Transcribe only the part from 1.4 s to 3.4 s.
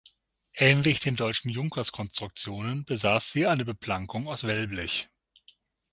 Junkers-Konstruktionen besaß